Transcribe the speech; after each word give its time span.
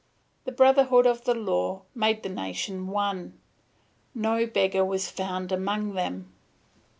The 0.45 0.51
brotherhood 0.51 1.05
of 1.05 1.25
the 1.25 1.35
Law 1.35 1.83
made 1.93 2.23
the 2.23 2.29
nation 2.29 2.87
one; 2.87 3.39
no 4.15 4.47
beggar 4.47 4.83
was 4.83 5.11
found 5.11 5.51
among 5.51 5.93
them. 5.93 6.33